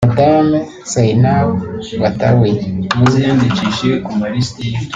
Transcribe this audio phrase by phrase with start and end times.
[0.07, 0.51] Madame
[0.91, 1.49] Zainab
[2.01, 2.51] Badawi